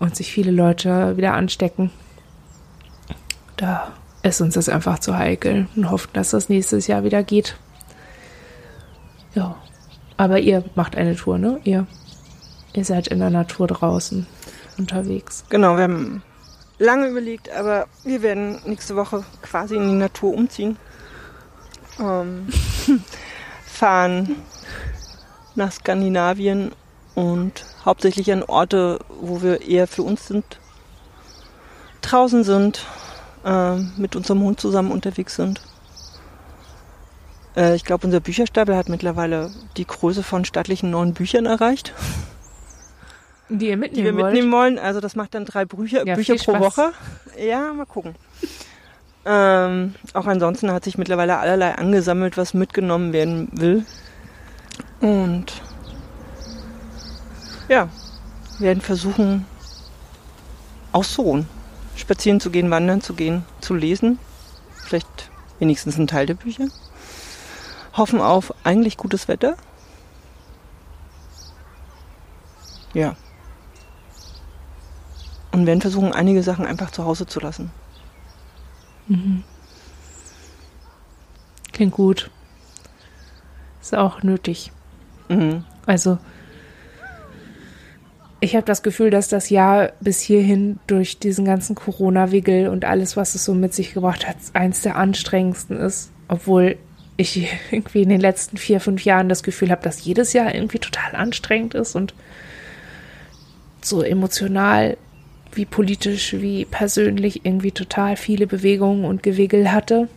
und 0.00 0.16
sich 0.16 0.32
viele 0.32 0.50
Leute 0.50 1.16
wieder 1.16 1.34
anstecken. 1.34 1.90
Da 3.56 3.92
ist 4.22 4.40
uns 4.40 4.54
das 4.54 4.68
einfach 4.68 4.98
zu 4.98 5.16
heikel 5.16 5.68
und 5.76 5.90
hoffen, 5.90 6.10
dass 6.14 6.30
das 6.30 6.48
nächstes 6.48 6.86
Jahr 6.86 7.04
wieder 7.04 7.22
geht. 7.22 7.56
Ja. 9.34 9.56
Aber 10.16 10.38
ihr 10.38 10.64
macht 10.74 10.96
eine 10.96 11.16
Tour, 11.16 11.38
ne? 11.38 11.60
Ihr, 11.64 11.86
ihr 12.72 12.84
seid 12.84 13.08
in 13.08 13.18
der 13.18 13.30
Natur 13.30 13.66
draußen 13.66 14.26
unterwegs. 14.78 15.44
Genau, 15.48 15.76
wir 15.76 15.84
haben 15.84 16.22
lange 16.78 17.08
überlegt, 17.08 17.50
aber 17.50 17.86
wir 18.02 18.22
werden 18.22 18.60
nächste 18.64 18.96
Woche 18.96 19.24
quasi 19.42 19.76
in 19.76 19.88
die 19.88 19.94
Natur 19.94 20.34
umziehen. 20.34 20.76
Ähm, 22.00 22.48
fahren 23.66 24.36
nach 25.54 25.72
Skandinavien 25.72 26.72
und 27.14 27.64
hauptsächlich 27.84 28.32
an 28.32 28.42
Orte, 28.42 28.98
wo 29.20 29.42
wir 29.42 29.62
eher 29.62 29.86
für 29.86 30.02
uns 30.02 30.26
sind, 30.26 30.58
draußen 32.02 32.44
sind, 32.44 32.84
äh, 33.44 33.76
mit 33.96 34.16
unserem 34.16 34.42
Hund 34.42 34.60
zusammen 34.60 34.90
unterwegs 34.90 35.36
sind. 35.36 35.60
Äh, 37.56 37.74
ich 37.76 37.84
glaube, 37.84 38.06
unser 38.06 38.20
Bücherstapel 38.20 38.76
hat 38.76 38.88
mittlerweile 38.88 39.50
die 39.76 39.86
Größe 39.86 40.22
von 40.22 40.44
stattlichen 40.44 40.90
neun 40.90 41.14
Büchern 41.14 41.46
erreicht. 41.46 41.92
Die 43.48 43.68
ihr 43.68 43.76
mitnehmen 43.76 44.04
Die 44.04 44.04
wir 44.04 44.14
wollt? 44.22 44.32
mitnehmen 44.32 44.52
wollen. 44.52 44.78
Also 44.78 45.00
das 45.00 45.16
macht 45.16 45.34
dann 45.34 45.44
drei 45.44 45.64
Bücher, 45.64 46.06
Ja, 46.06 46.14
Bücher 46.14 46.36
pro. 46.36 46.58
Woche. 46.58 46.92
Ja, 47.38 47.72
mal 47.72 47.86
gucken. 47.86 48.14
Ähm, 49.26 49.94
auch 50.12 50.26
ansonsten 50.26 50.70
hat 50.70 50.84
sich 50.84 50.98
mittlerweile 50.98 51.38
allerlei 51.38 51.74
angesammelt, 51.76 52.36
was 52.36 52.54
mitgenommen 52.54 53.12
werden 53.12 53.48
will. 53.52 53.84
Und 55.00 55.46
ja, 57.68 57.88
wir 58.58 58.68
werden 58.68 58.80
versuchen 58.82 59.46
auszuruhen. 60.92 61.48
Spazieren 61.96 62.40
zu 62.40 62.50
gehen, 62.50 62.70
wandern 62.70 63.00
zu 63.00 63.14
gehen, 63.14 63.44
zu 63.60 63.74
lesen. 63.74 64.18
Vielleicht 64.74 65.30
wenigstens 65.58 65.96
einen 65.96 66.06
Teil 66.06 66.26
der 66.26 66.34
Bücher. 66.34 66.66
Hoffen 67.96 68.20
auf 68.20 68.52
eigentlich 68.64 68.96
gutes 68.96 69.28
Wetter. 69.28 69.56
Ja. 72.92 73.16
Und 75.54 75.66
werden 75.66 75.80
versuchen, 75.80 76.12
einige 76.12 76.42
Sachen 76.42 76.66
einfach 76.66 76.90
zu 76.90 77.04
Hause 77.04 77.26
zu 77.26 77.40
lassen. 77.40 77.70
Klingt 81.72 81.92
gut. 81.92 82.30
Ist 83.80 83.94
auch 83.94 84.22
nötig. 84.22 84.72
Mhm. 85.28 85.64
Also, 85.86 86.18
ich 88.40 88.56
habe 88.56 88.66
das 88.66 88.82
Gefühl, 88.82 89.10
dass 89.10 89.28
das 89.28 89.50
Jahr 89.50 89.92
bis 90.00 90.20
hierhin 90.20 90.78
durch 90.86 91.18
diesen 91.18 91.44
ganzen 91.44 91.74
Corona-Wigel 91.74 92.68
und 92.68 92.84
alles, 92.84 93.16
was 93.16 93.34
es 93.34 93.44
so 93.44 93.54
mit 93.54 93.74
sich 93.74 93.94
gebracht 93.94 94.26
hat, 94.26 94.36
eins 94.52 94.82
der 94.82 94.96
anstrengendsten 94.96 95.76
ist. 95.76 96.10
Obwohl 96.28 96.76
ich 97.16 97.48
irgendwie 97.70 98.02
in 98.02 98.08
den 98.08 98.20
letzten 98.20 98.56
vier, 98.56 98.80
fünf 98.80 99.04
Jahren 99.04 99.28
das 99.28 99.42
Gefühl 99.42 99.70
habe, 99.70 99.82
dass 99.82 100.04
jedes 100.04 100.32
Jahr 100.32 100.54
irgendwie 100.54 100.78
total 100.78 101.14
anstrengend 101.14 101.74
ist 101.74 101.94
und 101.94 102.14
so 103.82 104.02
emotional 104.02 104.96
wie 105.56 105.64
politisch 105.64 106.34
wie 106.34 106.64
persönlich 106.64 107.44
irgendwie 107.44 107.72
total 107.72 108.16
viele 108.16 108.46
Bewegungen 108.46 109.04
und 109.04 109.22
Gewigel 109.22 109.72
hatte. 109.72 110.08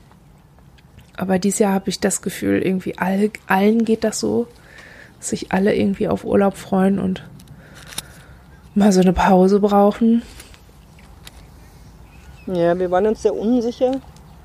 Aber 1.16 1.40
dieses 1.40 1.60
Jahr 1.60 1.74
habe 1.74 1.90
ich 1.90 2.00
das 2.00 2.22
Gefühl, 2.22 2.62
irgendwie 2.62 2.98
all, 2.98 3.32
allen 3.48 3.86
geht 3.86 4.04
das 4.04 4.20
so, 4.20 4.48
dass 5.18 5.30
sich 5.30 5.52
alle 5.52 5.76
irgendwie 5.76 6.08
auf 6.08 6.24
Urlaub 6.24 6.56
freuen 6.58 7.00
und 7.00 7.24
mal 8.76 8.92
so 8.92 9.02
eine 9.02 9.14
Pause 9.14 9.60
brauchen. 9.60 10.22
Ja, 12.46 12.78
wir 12.78 12.90
waren 12.92 13.08
uns 13.08 13.24
sehr 13.24 13.34
unsicher, 13.34 14.00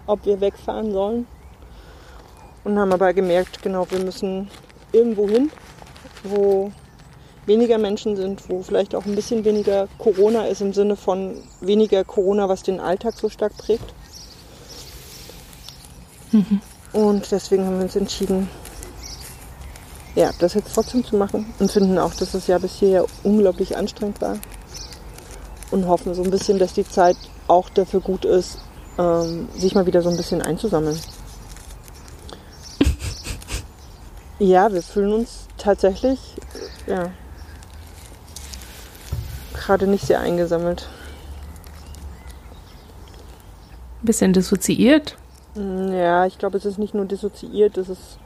ob 0.07 0.25
wir 0.25 0.41
wegfahren 0.41 0.93
sollen. 0.93 1.27
Und 2.65 2.79
haben 2.79 2.93
aber 2.93 3.13
gemerkt, 3.13 3.63
genau, 3.63 3.87
wir 3.91 3.99
müssen 3.99 4.49
irgendwo 4.93 5.29
hin, 5.29 5.51
wo 6.23 6.73
weniger 7.47 7.79
Menschen 7.79 8.17
sind, 8.17 8.49
wo 8.49 8.63
vielleicht 8.63 8.95
auch 8.95 9.05
ein 9.05 9.15
bisschen 9.15 9.45
weniger 9.45 9.89
Corona 9.99 10.47
ist 10.47 10.61
im 10.61 10.73
Sinne 10.73 10.97
von 10.97 11.43
weniger 11.61 12.05
Corona, 12.05 12.49
was 12.49 12.63
den 12.63 12.81
Alltag 12.81 13.15
so 13.15 13.29
stark 13.29 13.57
prägt. 13.57 13.95
Und 16.93 17.31
deswegen 17.31 17.67
haben 17.67 17.77
wir 17.77 17.85
uns 17.85 17.97
entschieden, 17.97 18.49
ja, 20.15 20.31
das 20.39 20.55
jetzt 20.55 20.75
trotzdem 20.75 21.05
zu 21.05 21.17
machen 21.17 21.53
und 21.59 21.71
finden 21.71 21.99
auch, 21.99 22.15
dass 22.15 22.33
das 22.33 22.47
Jahr 22.47 22.61
bis 22.61 22.75
hierher 22.75 23.07
unglaublich 23.23 23.77
anstrengend 23.77 24.21
war 24.21 24.39
und 25.71 25.87
hoffen 25.87 26.15
so 26.15 26.23
ein 26.23 26.31
bisschen, 26.31 26.59
dass 26.59 26.75
die 26.75 26.87
Zeit 26.87 27.17
auch 27.49 27.71
dafür 27.71 28.01
gut 28.01 28.25
ist, 28.25 28.59
ähm, 28.99 29.49
sich 29.57 29.75
mal 29.75 29.87
wieder 29.87 30.03
so 30.03 30.11
ein 30.11 30.17
bisschen 30.17 30.43
einzusammeln. 30.43 30.99
Ja, 34.39 34.73
wir 34.73 34.83
fühlen 34.83 35.13
uns 35.13 35.47
tatsächlich, 35.57 36.19
ja, 36.89 37.13
gerade 39.65 39.87
nicht 39.87 40.07
sehr 40.07 40.21
eingesammelt. 40.21 40.89
Ein 44.03 44.07
bisschen 44.07 44.33
dissoziiert. 44.33 45.17
Mm, 45.55 45.93
Ja, 45.93 46.27
ich 46.27 46.39
glaube, 46.39 46.59
es 46.59 46.65
ist 46.65 46.79
nicht 46.79 46.95
nur 46.95 47.05
dissoziiert, 47.05 47.77
es 47.79 47.89
ist, 47.89 48.19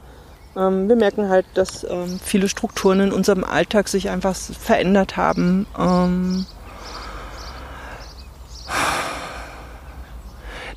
ähm, 0.55 0.87
wir 0.89 0.95
merken 0.95 1.29
halt, 1.29 1.45
dass 1.53 1.83
ähm, 1.83 2.19
viele 2.23 2.49
Strukturen 2.49 2.99
in 2.99 3.11
unserem 3.11 3.43
Alltag 3.43 3.87
sich 3.87 4.09
einfach 4.09 4.35
verändert 4.35 5.17
haben. 5.17 5.67
Ähm, 5.77 6.45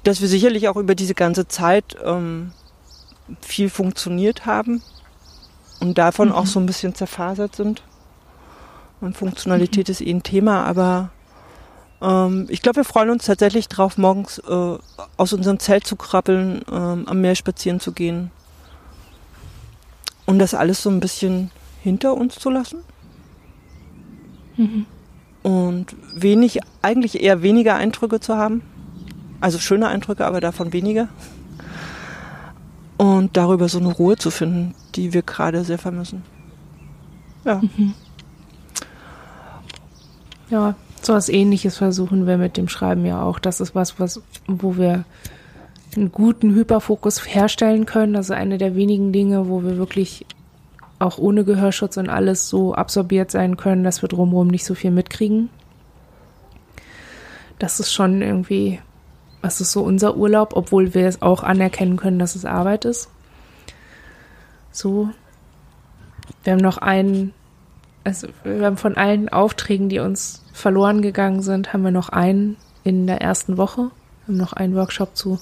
dass 0.03 0.21
wir 0.21 0.29
sicherlich 0.29 0.69
auch 0.69 0.77
über 0.77 0.95
diese 0.95 1.15
ganze 1.15 1.47
Zeit 1.49 1.97
ähm, 2.05 2.53
viel 3.41 3.69
funktioniert 3.71 4.47
haben 4.47 4.83
und 5.81 5.99
davon 5.99 6.33
auch 6.33 6.47
so 6.47 6.59
ein 6.61 6.67
bisschen 6.67 6.95
zerfasert 6.95 7.55
sind. 7.57 7.83
Und 9.01 9.17
Funktionalität 9.17 9.89
ist 9.89 10.01
eh 10.01 10.11
ein 10.11 10.23
Thema, 10.23 10.65
aber 10.65 11.11
ähm, 12.03 12.47
ich 12.49 12.63
glaube, 12.63 12.77
wir 12.77 12.85
freuen 12.85 13.11
uns 13.11 13.25
tatsächlich 13.25 13.69
drauf, 13.69 13.99
morgens 13.99 14.39
äh, 14.39 14.79
aus 15.17 15.33
unserem 15.33 15.59
Zelt 15.59 15.87
zu 15.87 15.97
krabbeln, 15.97 16.63
ähm, 16.71 17.07
am 17.07 17.21
Meer 17.21 17.35
spazieren 17.35 17.81
zu 17.81 17.93
gehen 17.93 18.31
und 20.27 20.39
das 20.39 20.55
alles 20.55 20.83
so 20.83 20.91
ein 20.91 21.01
bisschen 21.01 21.51
hinter 21.83 22.15
uns 22.15 22.37
zu 22.37 22.51
lassen. 22.51 22.79
Und 25.43 25.97
wenig, 26.15 26.61
eigentlich 26.83 27.23
eher 27.23 27.43
weniger 27.43 27.75
Eindrücke 27.77 28.21
zu 28.21 28.37
haben. 28.37 28.63
Also 29.41 29.59
schöne 29.59 29.89
Eindrücke, 29.89 30.27
aber 30.27 30.41
davon 30.41 30.73
weniger. 30.75 31.09
Und 32.99 33.37
darüber 33.39 33.69
so 33.71 33.79
eine 33.79 33.89
Ruhe 33.89 34.17
zu 34.17 34.31
finden, 34.31 34.75
die 34.95 35.15
wir 35.15 35.23
gerade 35.23 35.65
sehr 35.65 35.79
vermissen. 35.79 36.23
Ja. 37.47 37.63
Ja, 40.51 40.75
so 41.01 41.15
was 41.15 41.29
ähnliches 41.29 41.79
versuchen 41.79 42.27
wir 42.27 42.37
mit 42.37 42.57
dem 42.57 42.69
Schreiben 42.69 43.07
ja 43.07 43.23
auch. 43.23 43.39
Das 43.39 43.61
ist 43.61 43.75
was, 43.75 43.99
was, 43.99 44.21
wo 44.47 44.77
wir 44.77 45.05
einen 45.97 46.13
guten 46.13 46.55
Hyperfokus 46.55 47.27
herstellen 47.27 47.87
können. 47.87 48.13
Das 48.13 48.27
ist 48.27 48.37
eine 48.37 48.59
der 48.59 48.77
wenigen 48.77 49.13
Dinge, 49.13 49.49
wo 49.49 49.63
wir 49.63 49.77
wirklich 49.77 50.27
auch 50.99 51.19
ohne 51.19 51.45
Gehörschutz 51.45 51.97
und 51.97 52.09
alles 52.11 52.49
so 52.49 52.75
absorbiert 52.75 53.31
sein 53.31 53.57
können, 53.57 53.85
dass 53.85 54.03
wir 54.03 54.09
drumherum 54.09 54.49
nicht 54.49 54.65
so 54.65 54.75
viel 54.75 54.91
mitkriegen. 54.91 55.49
Das 57.59 57.81
ist 57.81 57.93
schon 57.93 58.21
irgendwie, 58.21 58.81
das 59.43 59.61
ist 59.61 59.73
so 59.73 59.83
unser 59.83 60.17
Urlaub, 60.17 60.53
obwohl 60.55 60.95
wir 60.95 61.07
es 61.07 61.23
auch 61.23 61.43
anerkennen 61.43 61.97
können, 61.97 62.19
dass 62.19 62.37
es 62.37 62.45
Arbeit 62.45 62.85
ist. 62.85 63.09
So, 64.71 65.11
wir 66.45 66.53
haben 66.53 66.61
noch 66.61 66.79
einen, 66.79 67.33
also 68.05 68.29
wir 68.45 68.65
haben 68.65 68.77
von 68.77 68.97
allen 68.97 69.29
Aufträgen, 69.31 69.89
die 69.89 69.99
uns 69.99 70.40
verloren 70.53 71.03
gegangen 71.03 71.43
sind, 71.43 71.73
haben 71.73 71.85
wir 71.85 71.91
noch 71.91 72.09
einen 72.09 72.57
in 72.85 73.07
der 73.07 73.21
ersten 73.21 73.57
Woche. 73.57 73.91
Wir 74.27 74.29
haben 74.29 74.37
noch 74.37 74.53
einen 74.53 74.75
Workshop 74.75 75.17
zu 75.17 75.39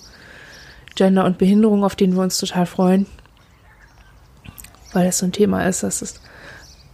Gender 0.95 1.25
und 1.25 1.39
Behinderung, 1.39 1.85
auf 1.85 1.97
den 1.97 2.15
wir 2.15 2.23
uns 2.23 2.39
total 2.39 2.67
freuen, 2.67 3.07
weil 4.93 5.07
es 5.07 5.19
so 5.19 5.27
ein 5.27 5.33
Thema 5.33 5.67
ist, 5.67 5.83
das 5.83 6.03
ist 6.03 6.21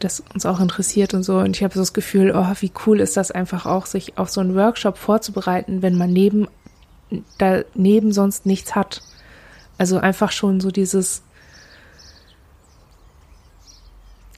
das 0.00 0.22
uns 0.34 0.44
auch 0.44 0.60
interessiert 0.60 1.14
und 1.14 1.22
so. 1.22 1.38
Und 1.38 1.56
ich 1.56 1.64
habe 1.64 1.74
so 1.74 1.80
das 1.80 1.92
Gefühl, 1.92 2.32
oh, 2.34 2.46
wie 2.60 2.72
cool 2.86 3.00
ist 3.00 3.16
das 3.16 3.30
einfach 3.30 3.64
auch, 3.64 3.86
sich 3.86 4.18
auf 4.18 4.28
so 4.28 4.40
einen 4.40 4.54
Workshop 4.54 4.98
vorzubereiten, 4.98 5.82
wenn 5.82 5.96
man 5.96 6.12
neben 6.12 6.48
daneben 7.38 8.12
sonst 8.12 8.44
nichts 8.44 8.74
hat. 8.74 9.02
Also 9.78 9.98
einfach 9.98 10.32
schon 10.32 10.60
so 10.60 10.70
dieses 10.70 11.22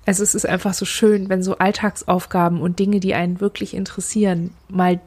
also 0.07 0.23
es 0.23 0.37
ist 0.37 0.49
einfach 0.49 0.73
so 0.73 0.85
schön, 0.85 1.29
wenn 1.29 1.43
so 1.43 1.59
Alltagsaufgaben 1.59 2.61
und 2.61 2.79
Dinge, 2.79 3.01
die 3.01 3.15
einen 3.15 3.41
wirklich 3.41 3.75
interessieren, 3.75 4.53
mal 4.69 5.01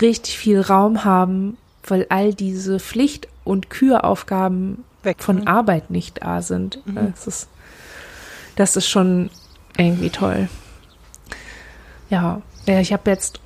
richtig 0.00 0.38
viel 0.38 0.62
Raum 0.62 1.04
haben, 1.04 1.58
weil 1.84 2.06
all 2.08 2.32
diese 2.34 2.80
Pflicht- 2.80 3.28
und 3.44 3.70
Küraufgaben 3.70 4.82
Weg 5.02 5.22
von 5.22 5.46
Arbeit 5.46 5.90
nicht 5.90 6.22
da 6.22 6.42
sind. 6.42 6.84
Mhm. 6.86 7.12
Das, 7.12 7.26
ist, 7.26 7.48
das 8.56 8.76
ist 8.76 8.88
schon 8.88 9.30
irgendwie 9.76 10.10
toll. 10.10 10.48
Ja, 12.08 12.40
ich 12.66 12.92
habe 12.92 13.10
jetzt, 13.10 13.40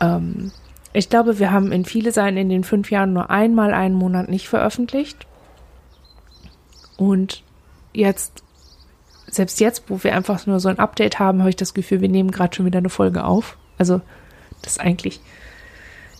ähm, 0.00 0.52
ich 0.92 1.10
glaube, 1.10 1.40
wir 1.40 1.50
haben 1.50 1.72
in 1.72 1.84
viele 1.84 2.12
Seiten 2.12 2.36
in 2.36 2.48
den 2.48 2.64
fünf 2.64 2.90
Jahren 2.90 3.12
nur 3.12 3.28
einmal 3.28 3.74
einen 3.74 3.94
Monat 3.94 4.28
nicht 4.28 4.48
veröffentlicht. 4.48 5.26
Und 6.96 7.42
jetzt 7.92 8.42
selbst 9.30 9.60
jetzt, 9.60 9.84
wo 9.88 10.02
wir 10.02 10.14
einfach 10.14 10.46
nur 10.46 10.60
so 10.60 10.68
ein 10.68 10.78
Update 10.78 11.18
haben, 11.18 11.40
habe 11.40 11.50
ich 11.50 11.56
das 11.56 11.74
Gefühl, 11.74 12.00
wir 12.00 12.08
nehmen 12.08 12.30
gerade 12.30 12.54
schon 12.54 12.66
wieder 12.66 12.78
eine 12.78 12.90
Folge 12.90 13.24
auf. 13.24 13.56
Also, 13.76 14.00
das 14.62 14.78
eigentlich 14.78 15.20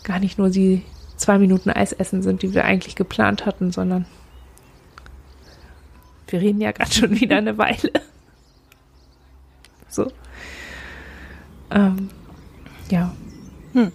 gar 0.04 0.20
nicht 0.20 0.38
nur 0.38 0.50
die 0.50 0.82
zwei 1.16 1.38
Minuten 1.38 1.70
Eisessen 1.70 2.22
sind, 2.22 2.42
die 2.42 2.54
wir 2.54 2.64
eigentlich 2.64 2.94
geplant 2.94 3.46
hatten, 3.46 3.72
sondern 3.72 4.06
wir 6.28 6.40
reden 6.40 6.60
ja 6.60 6.72
gerade 6.72 6.92
schon 6.92 7.20
wieder 7.20 7.38
eine 7.38 7.58
Weile. 7.58 7.92
So. 9.88 10.12
Ähm, 11.70 12.10
ja. 12.90 13.14
Hm. 13.72 13.92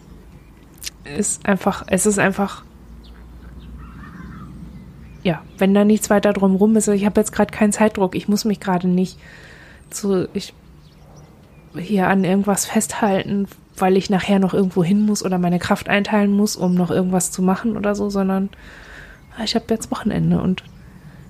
Ist 1.18 1.46
einfach, 1.46 1.86
es 1.88 2.06
ist 2.06 2.20
einfach 2.20 2.64
ja, 5.24 5.42
wenn 5.58 5.74
da 5.74 5.86
nichts 5.86 6.10
weiter 6.10 6.34
drumrum 6.34 6.76
ist, 6.76 6.88
ich 6.90 7.06
habe 7.06 7.20
jetzt 7.20 7.32
gerade 7.32 7.52
keinen 7.52 7.72
Zeitdruck, 7.72 8.16
ich 8.16 8.28
muss 8.28 8.46
mich 8.46 8.60
gerade 8.60 8.88
nicht 8.88 9.18
zu, 9.90 10.28
ich 10.34 10.54
hier 11.78 12.08
an 12.08 12.24
irgendwas 12.24 12.66
festhalten, 12.66 13.48
weil 13.78 13.98
ich 13.98 14.10
nachher 14.10 14.40
noch 14.40 14.54
irgendwo 14.54 14.84
hin 14.84 15.06
muss 15.06 15.24
oder 15.24 15.38
meine 15.40 15.60
Kraft 15.60 15.90
einteilen 15.90 16.32
muss, 16.32 16.56
um 16.56 16.76
noch 16.76 16.92
irgendwas 16.92 17.32
zu 17.32 17.42
machen 17.42 17.78
oder 17.78 17.96
so, 17.96 18.10
sondern 18.10 18.50
ich 19.44 19.56
habe 19.56 19.66
jetzt 19.70 19.90
Wochenende 19.90 20.40
und 20.40 20.64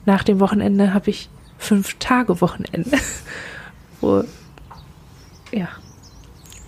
nach 0.05 0.23
dem 0.23 0.39
Wochenende 0.39 0.93
habe 0.93 1.09
ich 1.09 1.29
fünf 1.57 1.95
Tage 1.99 2.41
Wochenende, 2.41 2.97
wo 4.01 4.23
ja, 5.51 5.69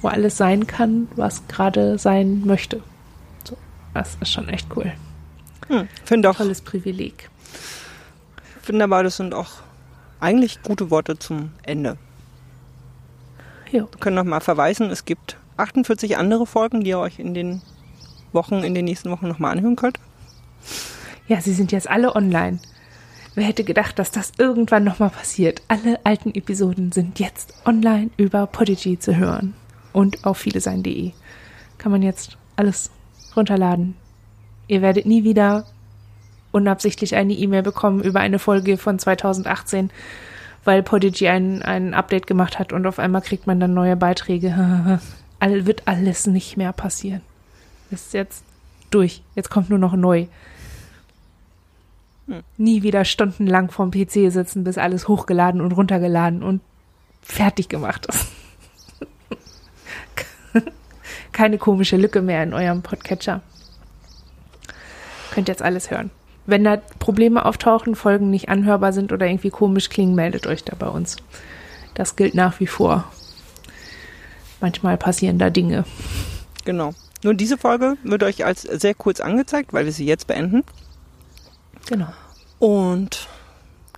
wo 0.01 0.07
alles 0.07 0.38
sein 0.38 0.67
kann, 0.67 1.07
was 1.15 1.47
gerade 1.47 1.97
sein 1.97 2.43
möchte. 2.45 2.81
So, 3.43 3.57
das 3.93 4.15
ist 4.21 4.31
schon 4.31 4.47
echt 4.47 4.67
cool. 4.75 4.93
Hm, 5.67 5.88
finde 6.04 6.30
auch. 6.30 6.36
Tolles 6.36 6.62
Privileg. 6.62 7.30
Finde 8.62 8.84
aber, 8.84 9.04
das 9.04 9.17
sind 9.17 9.34
auch 9.34 9.49
eigentlich 10.19 10.62
gute 10.63 10.89
Worte 10.89 11.19
zum 11.19 11.51
Ende. 11.63 11.97
Ja. 13.71 13.82
Wir 13.82 13.99
können 13.99 14.15
noch 14.15 14.23
mal 14.23 14.39
verweisen, 14.39 14.89
es 14.89 15.06
gibt 15.06 15.38
48 15.58 16.17
andere 16.17 16.45
Folgen, 16.45 16.84
die 16.84 16.89
ihr 16.89 16.99
euch 16.99 17.19
in 17.19 17.34
den 17.34 17.62
Wochen, 18.32 18.63
in 18.63 18.73
den 18.73 18.86
nächsten 18.86 19.10
Wochen 19.10 19.28
noch 19.28 19.39
mal 19.39 19.51
anhören 19.51 19.75
könnt. 19.75 19.99
Ja, 21.28 21.41
sie 21.41 21.54
sind 21.54 21.71
jetzt 21.71 21.89
alle 21.89 22.15
online. 22.15 22.60
Wer 23.34 23.45
hätte 23.45 23.63
gedacht, 23.63 23.99
dass 23.99 24.12
das 24.12 24.32
irgendwann 24.38 24.84
noch 24.84 24.99
mal 24.99 25.10
passiert? 25.10 25.62
Alle 25.67 25.99
alten 26.06 26.34
Episoden 26.34 26.91
sind 26.91 27.19
jetzt 27.19 27.54
online 27.65 28.10
über 28.17 28.47
Podigy 28.47 28.97
zu 28.97 29.15
hören 29.15 29.54
und 29.91 30.25
auf 30.25 30.38
vielesein.de. 30.38 31.12
Kann 31.78 31.91
man 31.91 32.01
jetzt 32.01 32.38
alles 32.56 32.91
runterladen, 33.36 33.95
Ihr 34.67 34.82
werdet 34.82 35.06
nie 35.06 35.23
wieder 35.23 35.65
unabsichtlich 36.51 37.15
eine 37.15 37.34
E-Mail 37.34 37.63
bekommen 37.63 38.01
über 38.01 38.21
eine 38.21 38.39
Folge 38.39 38.78
von 38.78 38.97
2018, 38.97 39.91
weil 40.63 40.82
Podigy 40.84 41.28
ein, 41.28 41.62
ein 41.62 41.93
Update 41.93 42.28
gemacht 42.28 42.58
hat 42.58 42.73
und 42.73 42.88
auf 42.88 42.97
einmal 42.97 43.21
kriegt 43.21 43.45
man 43.45 43.60
dann 43.60 43.73
neue 43.73 43.95
Beiträge. 43.95 44.99
All, 45.39 45.65
wird 45.65 45.84
alles 45.86 46.28
nicht 46.28 46.56
mehr 46.56 46.71
passieren. 46.71 47.21
Ist 47.91 48.13
jetzt 48.13 48.43
durch. 48.89 49.21
Jetzt 49.36 49.49
kommt 49.49 49.69
nur 49.69 49.80
noch 49.80 49.93
neu. 49.93 50.28
Hm. 52.28 52.41
Nie 52.58 52.84
wieder 52.84 53.06
stundenlang 53.06 53.69
vorm 53.69 53.91
PC 53.91 54.32
sitzen, 54.32 54.63
bis 54.63 54.78
alles 54.78 55.08
hochgeladen 55.08 55.62
und 55.62 55.73
runtergeladen 55.73 56.41
und 56.41 56.62
fertig 57.21 57.69
gemacht 57.69 58.08
ist. 58.08 58.28
Keine 61.34 61.58
komische 61.58 61.97
Lücke 61.97 62.21
mehr 62.21 62.41
in 62.43 62.54
eurem 62.54 62.82
Podcatcher. 62.82 63.41
Könnt 65.35 65.49
jetzt 65.49 65.61
alles 65.61 65.91
hören. 65.91 66.11
Wenn 66.45 66.63
da 66.63 66.77
Probleme 66.99 67.45
auftauchen, 67.45 67.95
Folgen 67.95 68.29
nicht 68.29 68.47
anhörbar 68.47 68.93
sind 68.93 69.11
oder 69.11 69.27
irgendwie 69.27 69.49
komisch 69.49 69.89
klingen, 69.89 70.15
meldet 70.15 70.47
euch 70.47 70.63
da 70.63 70.75
bei 70.79 70.87
uns. 70.87 71.17
Das 71.93 72.15
gilt 72.15 72.35
nach 72.35 72.61
wie 72.61 72.67
vor. 72.67 73.03
Manchmal 74.61 74.97
passieren 74.97 75.37
da 75.37 75.49
Dinge. 75.49 75.83
Genau. 76.63 76.93
Nur 77.21 77.33
diese 77.33 77.57
Folge 77.57 77.97
wird 78.03 78.23
euch 78.23 78.45
als 78.45 78.61
sehr 78.61 78.93
kurz 78.93 79.19
angezeigt, 79.19 79.73
weil 79.73 79.83
wir 79.83 79.91
sie 79.91 80.05
jetzt 80.05 80.27
beenden. 80.27 80.63
Genau. 81.87 82.07
Und 82.59 83.27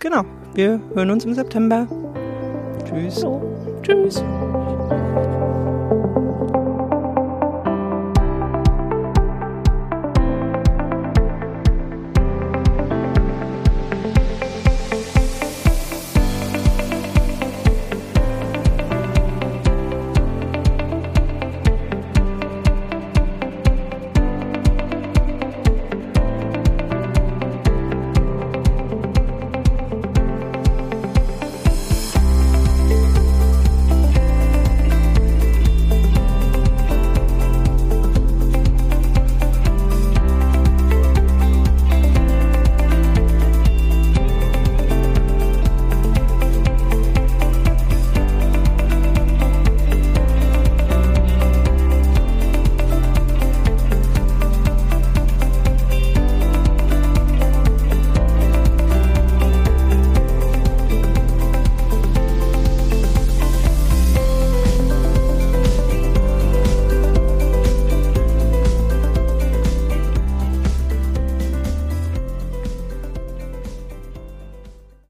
genau, 0.00 0.24
wir 0.54 0.80
hören 0.94 1.12
uns 1.12 1.24
im 1.24 1.34
September. 1.34 1.86
Tschüss. 2.84 3.16
So. 3.16 3.40
Tschüss. 3.82 4.24